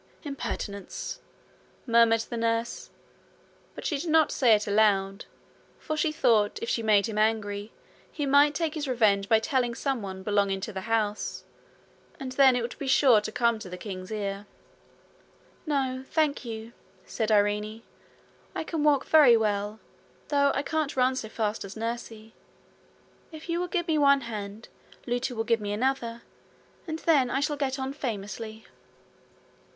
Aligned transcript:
'Impertinence!' 0.23 1.19
murmured 1.85 2.21
the 2.21 2.35
nurse, 2.35 2.89
but 3.75 3.85
she 3.85 3.99
did 3.99 4.09
not 4.09 4.31
say 4.31 4.55
it 4.55 4.65
aloud, 4.65 5.25
for 5.77 5.95
she 5.95 6.11
thought 6.11 6.57
if 6.59 6.67
she 6.67 6.81
made 6.81 7.05
him 7.05 7.19
angry 7.19 7.71
he 8.11 8.25
might 8.25 8.55
take 8.55 8.73
his 8.73 8.87
revenge 8.87 9.29
by 9.29 9.39
telling 9.39 9.75
someone 9.75 10.23
belonging 10.23 10.59
to 10.59 10.73
the 10.73 10.89
house, 10.89 11.43
and 12.19 12.31
then 12.31 12.55
it 12.55 12.63
would 12.63 12.79
be 12.79 12.87
sure 12.87 13.21
to 13.21 13.31
come 13.31 13.59
to 13.59 13.69
the 13.69 13.77
king's 13.77 14.11
ears. 14.11 14.45
'No, 15.67 16.03
thank 16.09 16.43
you,' 16.43 16.73
said 17.05 17.31
Irene. 17.31 17.83
'I 18.55 18.63
can 18.63 18.83
walk 18.83 19.05
very 19.05 19.37
well, 19.37 19.79
though 20.29 20.51
I 20.55 20.63
can't 20.63 20.95
run 20.97 21.15
so 21.15 21.29
fast 21.29 21.63
as 21.63 21.75
nursie. 21.77 22.33
If 23.31 23.49
you 23.49 23.59
will 23.59 23.67
give 23.67 23.87
me 23.87 23.99
one 23.99 24.21
hand, 24.21 24.67
Lootie 25.05 25.35
will 25.35 25.43
give 25.43 25.61
me 25.61 25.71
another, 25.71 26.23
and 26.87 26.97
then 26.97 27.29
I 27.29 27.39
shall 27.39 27.55
get 27.55 27.77
on 27.77 27.93
famously.' 27.93 28.65